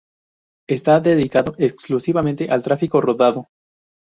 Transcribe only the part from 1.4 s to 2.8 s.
exclusivamente al